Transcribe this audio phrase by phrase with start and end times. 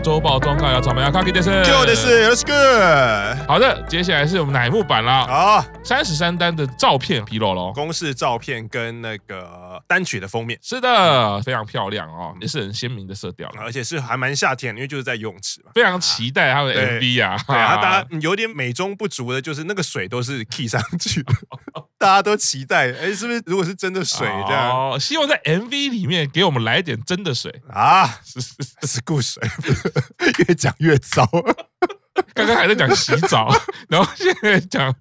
[0.00, 2.52] 周报中告要草莓要卡给的是，就的是，Let's go。
[3.46, 5.26] 好的，接下来是我们乃木坂了。
[5.26, 15.72] 好，三十三单的照片披露了，公式照片跟那个单曲的封面，是的，非常漂亮哦，也是很鲜明的色调，而且是还蛮夏天，因为就是在游泳池嘛。
[15.74, 21.34] 非常期待他们的 MV 啊，对啊， 大家有点美中不足的，就是那个水都是 key 上去的，
[21.98, 23.42] 大家都期待，哎，是不是？
[23.46, 27.50] 如果是真的水这样，哦，希望在 MV 里面给我们来点真的水。
[27.68, 28.54] 啊，是是
[28.86, 29.42] 是故水，
[30.46, 31.28] 越讲越糟。
[32.34, 33.52] 刚刚还在讲洗澡，
[33.88, 34.94] 然后现在讲，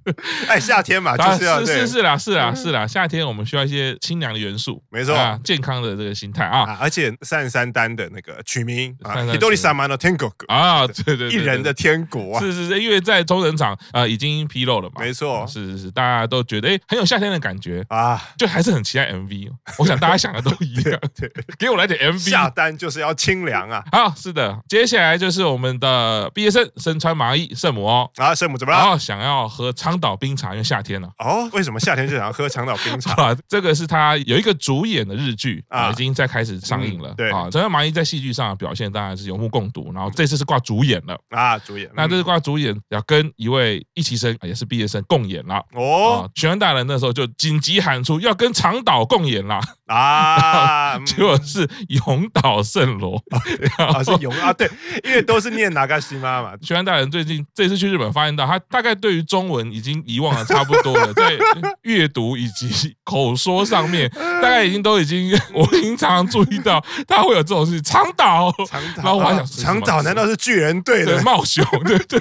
[0.48, 28.80] 哎，夏天嘛，就是要是是是啦，是啦，是啦，夏天我们需要一些清凉的元素，没错，健康的这个心态啊，而且三十三单的那个取名啊，Hidori Sama no Tengoku 啊，对对，一人的天国啊，是是是，因为在中人场啊已经披露了嘛，没错，是是是，大家都觉得哎很有夏天的感觉啊，就还是很期待 MV，我想大家想的都一样， 对，给我来点 MV，下单就是要清凉啊，好，是的，接下来就是我们的毕业生身穿麻衣圣母哦，啊，圣母怎么了？
[28.80, 31.50] 然后想要喝长岛冰茶，因为夏天了哦。
[31.52, 33.12] 为什么夏天就想要喝长岛冰茶？
[33.22, 37.14] 啊，这个是他有一个主演的日剧啊，已经在开始上映了。
[37.18, 39.92] 对啊，长岛麻衣在戏剧上的表现当然是有目共睹。
[39.94, 41.90] 然后这次是挂主演了啊，主演。
[41.94, 46.30] 那这次挂主演要跟一位一期生也是毕业生共演了哦。
[46.36, 51.68] 玄幻大人那时候就紧急喊出要跟长岛共演了啊， 结果是
[52.06, 53.22] 永岛圣罗
[53.78, 54.70] 啊，是永啊，对，
[55.04, 56.54] 因为都是念那个西妈嘛。
[56.62, 61.38] 玄幻大人最近这次去日本发现到，他大概对于中文已经遗忘的差不多了，在
[61.84, 64.10] 阅读以及口说上面，
[64.42, 67.84] 大概已经都已经，我已经常常注意到他会有这种事情。
[67.84, 71.66] 长岛，长岛，然后我还想，长岛难道是巨人队的茂雄？
[71.86, 72.20] 对对。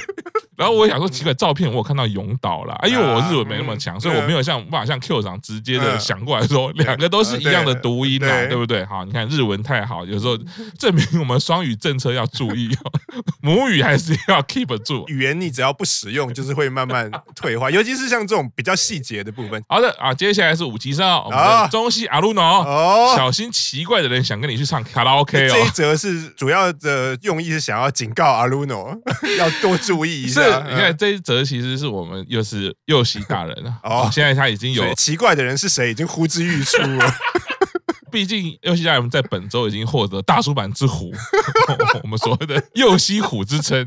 [0.57, 8.85] 然后我也想说，奇怪，照片我有看到永岛了，因为我日文没那么强，所以我没有像无法像 Q 长直接的想过来说，两个都是一样的读音啊，对不对？
[8.87, 10.37] 好，你看日文太好，有时候
[10.77, 12.77] 证明我们双语政策要注意，
[13.41, 15.05] 母语还是要 keep 住。
[15.09, 19.63] 语言你只要不使用，就是会慢慢退化， 尤其是像这种比较细节的部分。
[19.69, 25.51] 好的啊，接下来是五期生啊，中西阿鲁诺哦，小心奇怪的人想跟你去唱卡拉 OK 哦。
[25.55, 28.97] 这一则是主要的用意是想要警告阿鲁诺
[29.39, 30.41] 要多注意一下。
[30.69, 37.15] 你看这一则其实是我们又是右西大人了哦，现在他已经有奇怪的人是谁已经呼之欲出了。
[38.11, 41.13] 毕竟右西大人在本周已经获得大叔版之虎，
[42.03, 43.87] 我们所谓的右西虎之称。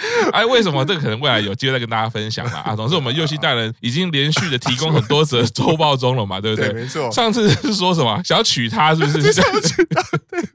[0.32, 2.76] 哎，为什么这个可能未来有机会再跟大家分享啦啊？
[2.76, 6.72] 总之，我们右西大人已经连续的提供很多则周报中了嘛，对不 对？
[6.72, 7.10] 没错。
[7.10, 9.32] 上次是说什么想要娶她，是不是？
[9.32, 10.02] 想要娶她。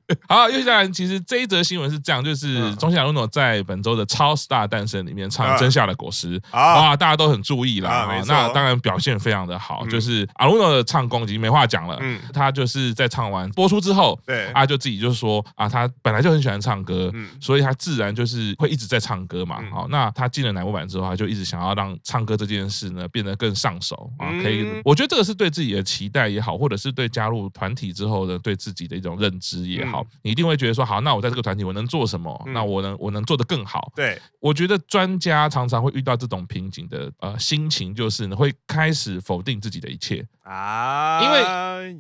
[0.08, 0.15] 对。
[0.28, 8.22] 好，又下来其实这一则新闻是这样，就是中西阿鲁诺在本周的《超 Star 诞生》里面唱《真夏的果实》，哇，大家都很注意啦。
[8.28, 11.98] 那当然表现非常的好，就是阿鲁诺的唱功已经没话讲了。
[12.02, 12.20] 嗯。
[12.34, 19.62] 他就是在唱完播出之后，对啊，就自己就说啊，他本来就很喜欢唱歌，所以他自然就是会一直在唱歌嘛。
[19.72, 24.28] 好，那他进了乃木板之后，他就一直想要让唱歌这件事呢变得更上手啊。
[24.42, 32.44] 可以，我觉得这个是对自己的期待也好，或者是对加入团体之后的对自己的一种认知也好，你一定会觉得说，好，那我在这个团体我能做什么？
[32.48, 33.92] 那我能我能做得更好。
[33.96, 41.22] 对，我觉得专家常常会遇到这种瓶颈的呃心情，就是呢会开始否定自己的一切啊。
[41.24, 41.44] 因为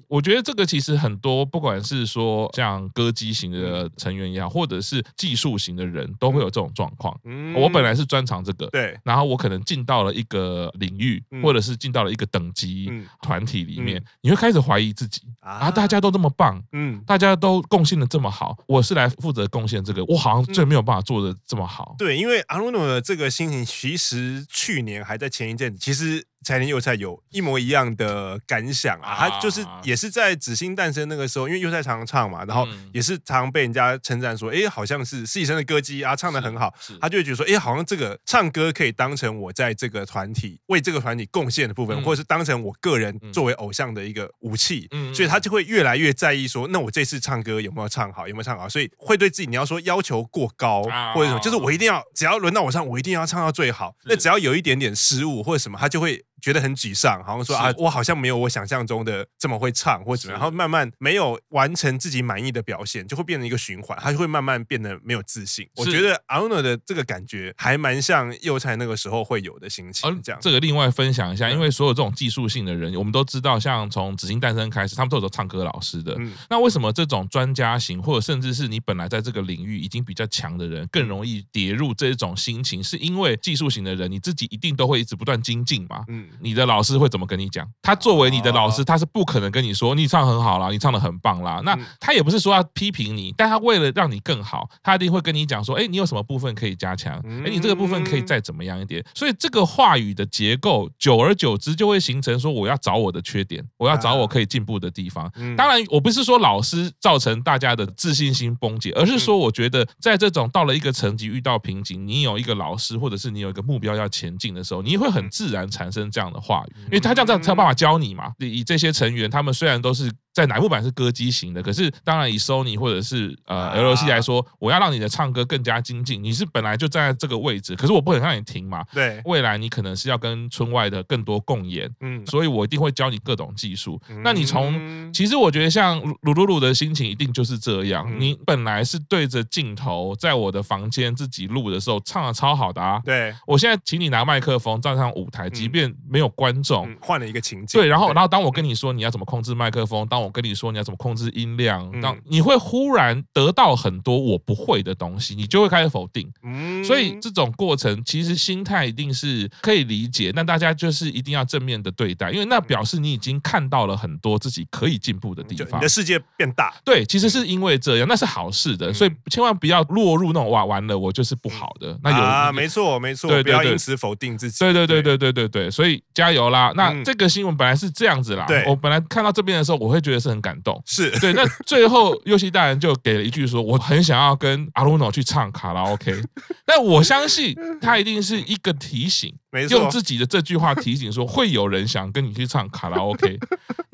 [0.08, 7.18] 我觉得这个其实很多，不管是说像歌姬型的成员也好，或者是技术型的人都会有这种状况。
[7.24, 7.54] 嗯。
[7.56, 12.92] 我本来是专长这个，对，然后我可能进到了一个领域，或者是进到了一个等级
[13.22, 21.96] 团体里面，你会开始怀疑自己啊，大家都这么棒，嗯，大家都贡献的这么好，我是来负责贡献这个，我好像最没有办法做的这么好。
[21.98, 26.26] 对，因为阿鲁诺的这个心情，其实去年还在前一阵子，其实。
[26.46, 50.84] 柴田祐菜有一模一样的感想啊，他就是也是在《紫星诞生》那个时候，因为祐菜常常唱嘛，然后也是常常被人家称赞说，哎，好像是实习生的歌姬啊，唱的很好，他就会觉得说，哎，好像这个唱歌可以当成我在这个团体为这个团体贡献的部分，或者是当成我个人作为偶像的一个武器，所以他就会越来越在意说，那我这次唱歌有没有唱好，有没有唱好，所以会对自己你要说要求过高
[51.16, 56.24] 或者什么，就是我一定要只要轮到我唱，我一定要唱到最好，那只要有一点点失误或者什么，他就会。
[56.46, 65.68] 觉得很沮丧，好像说啊，我好像没有我想象中的这么会唱，或者怎么样，然后慢慢没有完成自己满意的表现，就会变成一个循环，他就会慢慢变得没有自信。
[65.76, 70.22] 我觉得阿鲁诺的这个感觉还蛮像幼菜那个时候会有的心情。
[70.22, 76.16] 这样，这个另外分享一下，因为所有这种技术性的人，我们都知道，像从紫金诞生开始，他们都有唱歌老师的。
[76.48, 82.84] 那为什么这种专家型，或者甚至是你本来在这个领域已经比较强的人，更容易跌入这种心情？
[82.84, 86.04] 是因为技术型的人，你自己一定都会一直不断精进嘛？
[86.10, 87.68] 嗯，你的老师会怎么跟你讲？
[87.82, 91.62] 他作为你的老师，他是不可能跟你说你唱很好啦，你唱的很棒啦。
[91.64, 97.16] 那他也不是说要批评你，但他为了让你更好，他一定会跟你讲说，哎，你有什么部分可以加强？
[97.44, 99.04] 哎，你这个部分可以再怎么样一点。
[99.14, 105.32] 所以这个话语的结构，久而久之就会形成说，我要找我的缺点，我要找我可以进步的地方。
[105.56, 118.32] 当然，我不是说老师造成大家的自信心崩解，而是说，我觉得在这种到了一个层级遇到瓶颈，你有一个老师，或者是你有一个目标要前进的时候，你会很自然产生这样的话语，因为他这样这样才有办法教你嘛。
[118.40, 120.10] 以这些成员，他们虽然都是。
[120.36, 126.22] 在乃木坂是歌姬型的，可是当然以 Sony 或者是呃 LC 来说，我要让你的唱歌更加精进。
[126.22, 128.86] 你是本来就站在这个位置，可是我不能让你停嘛。
[128.94, 133.98] 对，未来你可能是要跟村外的更多共演，嗯，所以我一定会教你各种技术。
[134.26, 138.06] 那你从其实我觉得像鲁鲁鲁的心情一定就是这样。
[138.20, 143.02] 你本来是对着镜头，在我的房间自己录的时候唱的超好的啊。
[143.06, 147.80] 对，我现在请你拿麦克风站上舞台，即便没有观众，换了一个情景。
[147.80, 150.96] 对，然后然后当我跟你说你要怎么控制麦克风，当我跟你说你要怎么。
[150.98, 156.32] 控制音量，当你会忽然得到很多我不会的东西，你就会开始否定。
[156.42, 165.80] 嗯所以这种过程其实心态一定是可以理解，但大家就是一定要正面的对待，因为那表示你已经看到了很多自己可以进步的地方。
[165.80, 172.00] 你的世界变大，对，其实是因为这样，那是好事的，所以千万不要落入那种哇，完了我就是不好的。
[172.02, 174.58] 那有啊，没错没错，不要因此否定自己。
[174.60, 176.72] 对对对对对对对，所以加油啦！
[176.76, 180.82] 那这个新闻本来是这样子啦，我本来看到这边的时候，我会觉得是很感动。
[180.86, 186.22] 是对，那最后佑希大人就给了一句说：“我很想要跟阿鲁诺去唱卡拉 OK。”
[186.66, 189.34] 但我相信他一定是一个提醒，
[189.70, 193.40] 用自己的这句话提醒说会有人想跟你去唱卡拉 OK。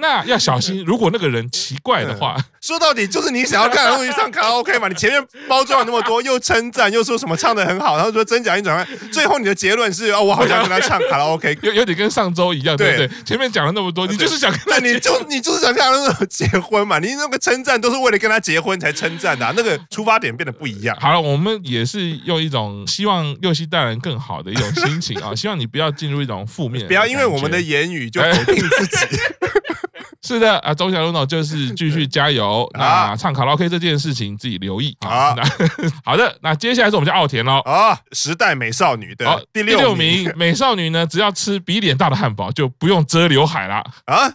[0.01, 4.87] 那要小心，如果那个人奇怪的话， 说到底就是你想要看阿鲁诺唱卡拉 OK 嘛？
[4.87, 13.09] 你前面包装了那么多，又称赞，又说什么唱的很好，然后说真假音转换，最后你的结论是哦，我好想跟他唱卡拉 OK， 有有点跟上周一样，对不对？
[13.23, 16.97] 前面讲了那么多，你就是想跟他，你就你就是想看阿鲁诺结婚嘛？
[16.99, 20.97] 你那个称赞都是为了跟他结婚才称赞的，啊，那个出发点变得不一样。
[20.99, 29.17] 好了，我们也是用一种希望佑希大人更好的一种心情啊， 希望你不要进入一种负面，不要因为我们的言语就否定自己。
[30.31, 32.65] 是的啊，周小龙呢就是 继续加油。
[32.75, 35.35] 那唱卡拉 OK 这件事情自己留意啊。
[36.05, 37.59] 好的，那接下来是我们家奥田喽。
[37.65, 43.83] 啊，时代美少女的第六名， 美少女呢，只要吃比脸大的汉堡就不用遮刘海啦。
[44.05, 44.27] 啊，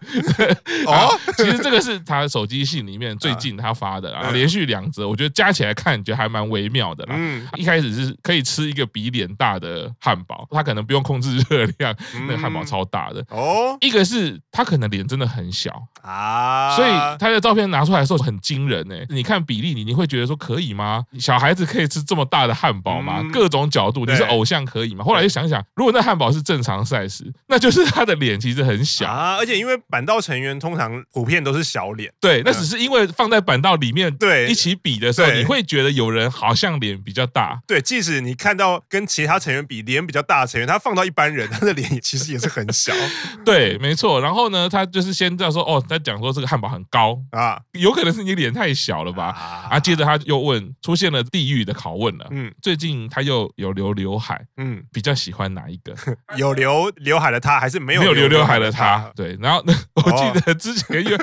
[0.86, 7.14] 哦，其实这个是他手机信里面最近他发的，连续两则，我觉得加起来看，觉得还蛮微妙的啦。
[7.16, 11.96] 嗯，一开始是可以吃一个比脸大的汉堡，他可能不用控制热量，
[12.28, 13.24] 那个汉堡超大的。
[13.30, 15.85] 哦，一个是他可能脸真的很小。
[16.02, 19.04] 啊，所以他的照片拿出来的时候很惊人哎！
[19.08, 21.04] 你看比例，你你会觉得说可以吗？
[21.18, 23.24] 小孩子可以吃这么大的汉堡吗？
[23.32, 25.04] 各种角度，你是偶像可以吗？
[25.04, 29.36] 后来就想想，如果那汉堡是正常 size，那就是他的脸其实很小啊。
[29.36, 37.58] 而且因为板道成员通常普遍都是小脸，对，那只是因为放在板道里面对一起比的时候，你会觉得有人好像脸比较大。
[37.66, 42.92] 对，即使你看到跟其他成员比脸比较大的成员，他放到一般人，他的脸其实也是很小。
[43.44, 44.20] 对，没错。
[44.20, 45.75] 然后呢，他就是先这样说哦。
[45.80, 49.26] 在讲说这个汉堡很高啊，有可能是你脸太小了吧？
[49.70, 52.26] 啊，接着他又问，出现了地狱的拷问了。
[52.30, 55.94] 嗯，最近他又有留刘海，嗯，比较喜欢哪一个？
[56.36, 59.10] 有留刘海的他，还是没有没有留刘海的他？
[59.14, 59.62] 对，然后
[59.94, 61.16] 我记得之前有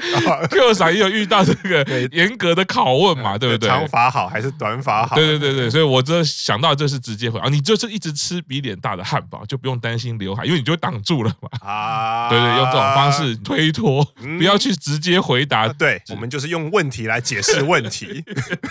[0.49, 3.69] Q 嫂也有遇到这个 严格的拷问嘛，对不对？
[3.69, 5.15] 长发好还是短发好？
[5.15, 11.49] 对对对对，所以我这想到就是直接回啊，你就是一直吃比脸大的汉堡，就不用担心刘海，因为你就会挡住了嘛。
[11.61, 14.05] 啊，对对，用这种方式推脱，
[14.37, 14.53] 不要。
[14.63, 18.23] 去直接回答，对，我们就是用问题来解释问题，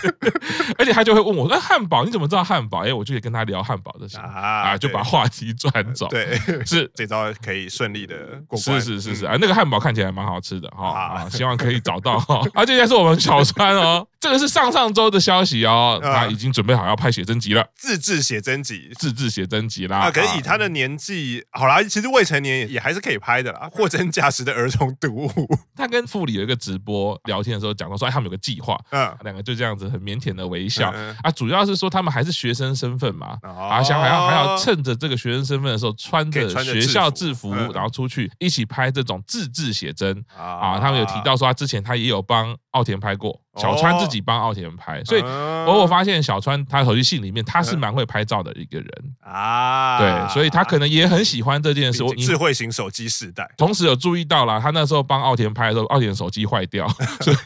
[0.79, 6.07] 而且他就会问我说：“汉堡，你怎么知道汉堡？”哎，我就可以跟他聊汉堡的事啊，就把话题转走。
[6.07, 8.15] 对，是 这招可以顺利的
[8.47, 8.81] 过关。
[8.81, 12.41] 是是是是啊，那个汉堡看起来蛮好吃的哈啊，希望可以找到哈。
[12.55, 19.97] 而接下来是我们小川哦，这个是上上周的消息哦，他已经准备好要拍写真集了，自制写真集，自制写真集啦。
[19.97, 25.52] 啊，可是以他的年纪，好啦，其实未成年也还是可以拍的啦，货真价实的儿童读物。
[25.75, 30.93] 他跟副理有一个直播聊天的时候讲到说，哎，他们有个计划，嗯，两个就这样子很腼腆的微笑。
[31.21, 40.23] 啊，主要是说他们还是学生身份嘛，啊，想还要还要趁着这个学生身份的时候，穿着学校制服，然后出去一起拍这种自制写真。
[40.37, 43.39] 啊，他们有提到说他之前他也有帮奥田拍过。
[43.55, 48.89] 小川自己帮奥田拍，所以我我发现小川他手机信里面他是蛮会拍照的一个人
[49.21, 52.03] 啊，对，所以他可能也很喜欢这件事。
[52.17, 56.87] 智慧型手机时代，同时有注意到了，他那时候帮奥田拍的时候，奥田手机坏掉，
[57.21, 57.37] 所以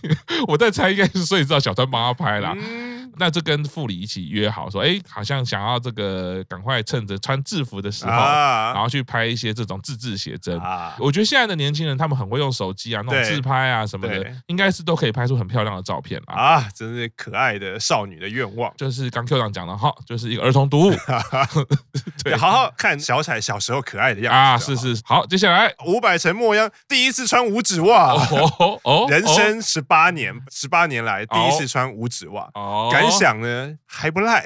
[0.48, 2.56] 我在猜应该是所以知道小川帮他拍了。
[3.20, 10.60] 那就跟副理一起约好说，哎，好像想要这个赶快趁着穿制服的时候，然后去拍一些这种自制写真。
[11.00, 18.72] 我觉得现在的年轻人他们很会用手机啊，那种自拍啊什么的，应该是都可以拍出很漂亮的照片啊，真是可爱的少女的愿望。
[18.78, 20.92] 就是刚 Q 长讲的哈，就是一个儿童读物，
[22.24, 25.02] 对，好好看小彩小时候可爱的样子啊，是是。
[25.04, 25.74] 好，接下来。
[25.86, 28.14] 伍佰陈末央第一次穿五指袜，
[28.84, 32.50] 哦，人生十八年，十八年来第一次穿五指袜，
[32.92, 34.44] 感想呢还不赖。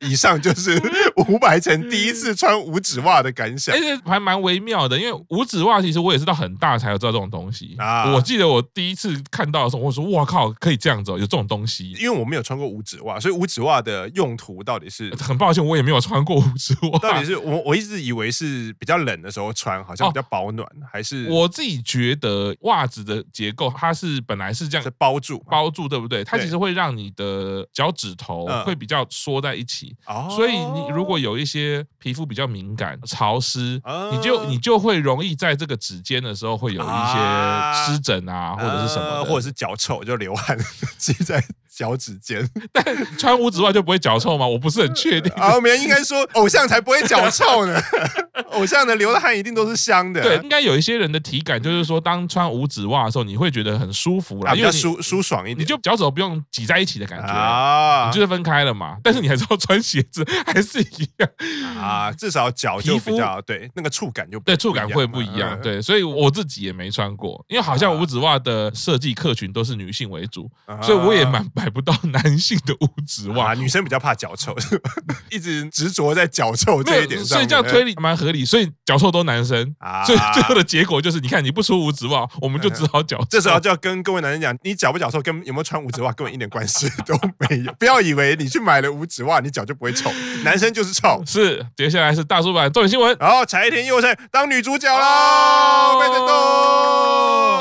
[0.00, 0.80] 以上就是
[1.28, 8.12] 伍佰成第一次穿五指袜的感想，而且还蛮微妙的，因为五指袜其实我也是到很大才有知道这种东西啊。
[8.12, 11.92] 我记得我第一次看到的时候，我说哇靠，可以这样子，有这种东西。
[11.92, 15.14] 因为我没有穿过五指袜，所以五指袜的用途到底是？
[15.16, 16.98] 很抱歉，我也没有穿过五指袜。
[17.00, 21.28] 到底是我我一直以为是比较冷的时候穿，好像比较保暖，还是？
[21.28, 26.22] 我自己觉得袜子的结构它是本来是这样是包住包住，对不对？
[26.22, 29.87] 它其实会让你的脚趾头会比较缩在一起。
[30.30, 33.80] 所以你如果有一些皮肤比较敏感、潮湿，
[34.12, 40.58] 你就你就会容易在这个指尖的时候会有一些湿疹啊，或者是什么，或者是脚臭就流汗
[40.98, 41.42] 积在
[41.78, 42.44] 脚趾尖。
[42.72, 42.84] 但
[43.16, 44.44] 穿五指袜就不会脚臭吗？
[44.44, 45.32] 我不是很确定。
[45.34, 47.80] 啊，没人应该说偶像才不会脚臭呢。
[48.52, 50.20] 偶像的流的汗一定都是香的。
[50.22, 58.96] 对，应该有一些人的体感就是说，当穿五指袜的时候，你会觉得很舒服啦，比较舒舒爽一点，你就脚趾头不用挤在一起的感觉啊，你就是分开了嘛。
[59.04, 60.24] 但是你还是要穿鞋子。
[60.46, 61.30] 还是一样
[61.78, 70.50] 啊，至少脚就比较对那个触感就对触感会不一样，对，所以我自己也没穿过，因为好像五指袜的设计客群都是女性为主，
[70.82, 73.52] 所以我也蛮买不到男性的五指袜。
[73.52, 74.56] 女生比较怕脚臭，
[75.30, 78.42] 一直执着在脚臭这一点上，所以这样推理蛮合理。
[78.42, 79.74] 所以脚臭都男生，
[80.06, 83.26] 所以最后的结果就是，你看你不出五指袜， 我们就只好脚臭。
[83.28, 87.72] 这时候就要跟各位男生讲，你脚不脚臭跟有没有穿五指袜根本一点关系 都没有。
[87.78, 90.10] 不要以为你去买了五指袜，你脚就不会臭。
[90.42, 91.66] 男生就是臭，是。
[91.76, 96.87] 接下来是大叔版重点新闻，然后柴田佑菜当女主角喽，被震动。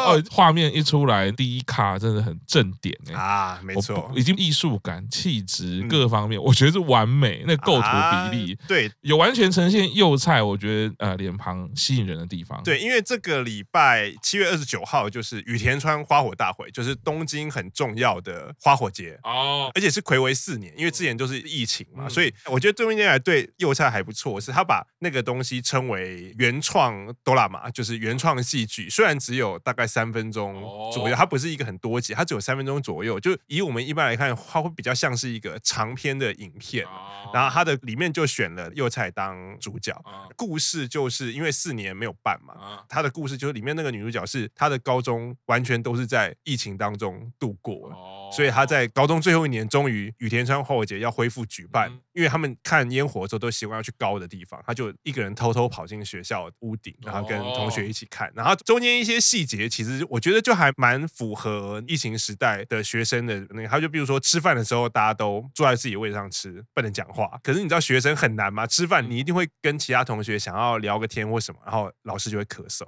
[0.07, 7.43] 哦，画面一出来，第一卡真的很正点哎啊，没错，已经艺术感、气质各方面，我觉得是完美。
[7.47, 7.87] 那构图
[8.31, 12.61] 比例，对，有完全呈现幼菜，我觉得呃脸庞吸引人的地方。
[12.63, 29.87] 对，因为这个礼拜七月二十九号就是羽田川花火大会，就是东京很重要的花火节哦，而且是睽违四年，因为之前都是疫情嘛，所以我觉得这么一年来对幼菜还不错，是他把那个东西称为原创哆啦嘛就是原创戏剧，虽然只有大概。
[29.97, 30.53] 三分钟
[30.93, 33.19] 左右，它不是一个很多集，它只有三分钟左右。
[33.19, 36.85] 就以我们一般来看，它会比较像是一个长篇的影片。
[37.33, 39.99] 然后它的里面就选了幼菜当主角，
[40.35, 47.91] 故事就是因为四年没有办嘛，它的故事就是里面那个女主角是她的高中完全都是在疫情当中度过，
[48.31, 60.03] 所以她在高中最后一年，终于羽田川花火节要恢复举办，因为他们看烟火的时候都习惯要去高的地方，他就一个人偷偷跑进学校屋顶，然后跟同学一起看，然后中间一些细节其实。
[60.09, 67.37] 我觉得就还蛮符合疫情时代的学生的那个，他就比如说吃饭的时候，大家都坐在自己位置上吃，不能讲话。
[67.43, 68.65] 可是你知道学生很难吗？
[68.65, 72.85] 吃饭你一定会跟其他同学想要聊个天或什么，然后老师就会咳嗽，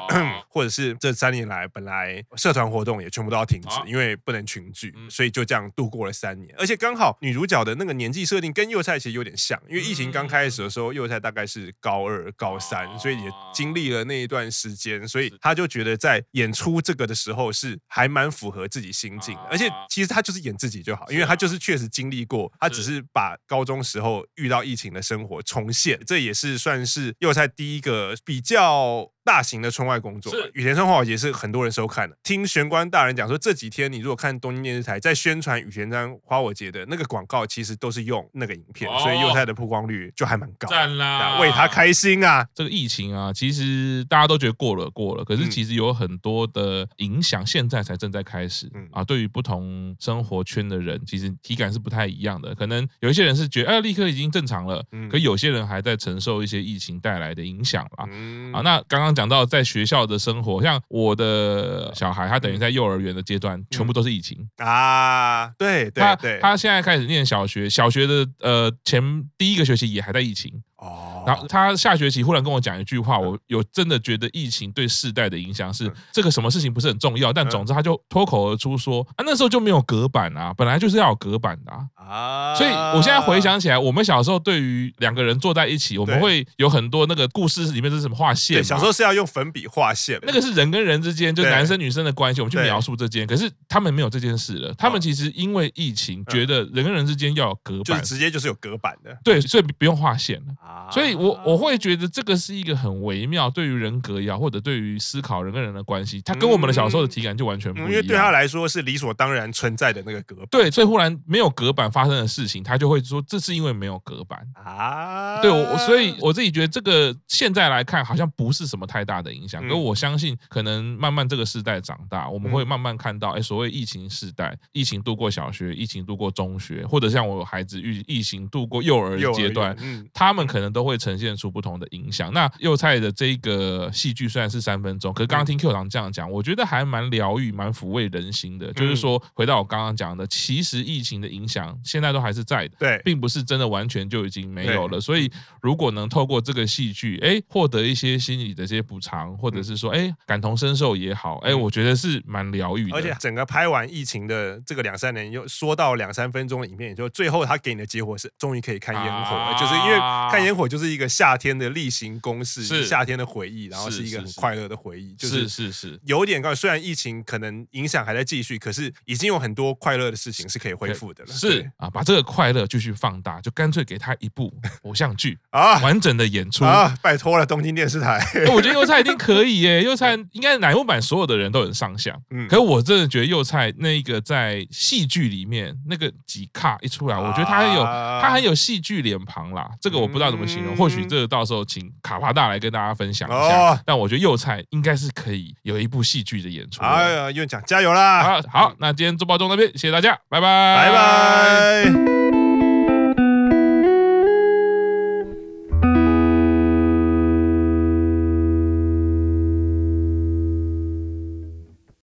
[0.48, 6.54] 或者是这三年来本来社团活动也全部都要停止，因为不能群聚，所以就这样度过了三年。
[6.58, 23.00] 而且刚好女主角的那个年纪设定跟佑菜其实有点像，因为疫情刚开始的时候，幼菜大概是高二、高三，所以也经历了那一段时间，所以他就觉得在演出这个的时候是还蛮符合自己心境的，而且其实他就是演自己就好，因为他就是确实经历过，他只是。
[23.14, 29.11] 把高中时候遇到疫情的生活重现，这也是算是幼菜第一个比较。
[29.24, 32.16] 大型的村外工作，羽田村花火节是很多人收看的。
[32.22, 40.68] 听玄关大人讲说，这几天你如果看东京电视台在宣传羽田山花火节的那个广告，其实都是用那个影片，所以幼菜的曝光率就还蛮高。
[40.68, 42.44] 赞啦，为他开心啊！
[42.52, 48.68] 这个疫情啊，其实大家都觉得过了过了，可是其实有很多的影响，现在才正在开始。
[48.90, 52.52] 啊，对于不同生活圈的人，其实体感是不太一样的。
[52.56, 58.08] 可能有一些人是觉得，哎，立刻已经正常了，可有些人还在承受一些疫情带来的影响啦。
[58.52, 59.11] 啊，那刚刚。
[59.14, 65.48] 讲到在学校的生活，像我的小孩，他等于在幼儿园的阶段，全部都是疫情啊。
[65.58, 69.02] 对对对，他现在开始念小学，小学的呃前
[69.36, 70.62] 第一个学期也还在疫情。
[70.82, 82.56] 哦，然后他下学期忽然跟我讲一句话，我有真的觉得疫情对世代的影响是这个什么事情不是很重要，但总之他就脱口而出说啊，那时候就没有隔板啊，本来就是要有隔板的啊。
[82.56, 88.62] 所以我现在回想起来，我们小时候对于两个人坐在一起，我们会有很多那个故事里面是什么画线？
[88.62, 93.24] 小时候是要用粉笔画线，那个是人跟人之间，就男生女生的关系，我们去描述这件。
[93.24, 99.16] 可是他们没有这件事了，他们其实因为疫情，觉得人跟人之间要有隔板，就是直接就是有隔板的。
[99.22, 100.54] 对，所以不用画线了。
[100.90, 107.90] 所以我我会觉得这个是一个很微妙，对于人格也好，或者对于思考人跟人的关系，它跟我们的小时候的体感就完全不一样。
[107.90, 110.46] 因为对他来说是理所当然存在的那个隔板。
[110.50, 115.40] 对，所以忽然没有隔板发生的事情，他就会说这是因为没有隔板啊。
[115.40, 129.74] 对，我所以我自己觉得这个现在来看好像不是什么太大的影响，可我相信可能慢慢这个时代长大，我们会慢慢看到，哎，所谓疫情时代，疫情度过小学，疫情度过中学，或者像我有孩子疫疫情度过幼儿阶段，
[130.12, 132.30] 他们可能都会呈现出不同的影响。
[132.34, 138.70] 那幼菜的这个戏剧虽然是三分钟，可是刚刚听 Q 堂这样讲，我觉得还蛮疗愈、蛮抚慰人心的。
[138.74, 145.00] 就是说，回到我刚刚讲的，其实疫情的影响现在都还是在的，对，并不是真的完全就已经没有了。
[145.00, 152.96] 所以，如果能透过这个戏剧，哎，获得一些心理的这些补偿，或者是说，哎，感同身受也好，哎，我觉得是蛮疗愈的。
[152.96, 159.98] 而且，整个拍完疫情的这个两三年，又说到两三分钟的影片，也就最后他给你的结果是，终于可以看烟火了，就是因为
[160.30, 171.32] 看烟火就是一个夏天的例行公事，是夏天的回忆，然后是一个很快乐的回忆，就是是是有点高，虽然疫情可能影响还在继续，可是已经有很多快乐的事情是可以恢复的了。
[171.32, 178.20] 是啊，把这个快乐继续放大，就干脆给他一部 偶像剧啊，完整的演出啊，拜托了，东京电视台。
[178.52, 182.18] 我觉得幼菜一定可以耶，幼菜应该乃木坂所有的人都很上相。
[182.30, 193.80] 嗯，可是我真的觉得幼菜那个在戏剧里面那个几卡一出来，我觉得他很有他很有戏剧脸庞啦，这个我不知道怎么形容，或许这个到时候请卡帕大来跟大家分享一下。
[193.86, 196.82] 但我觉得幼菜应该是可以有一部戏剧的演出。
[196.82, 198.22] 哎呀，院长加油啦！
[198.22, 202.21] 好，好，那今天周报中那边，谢谢大家，拜拜，拜拜。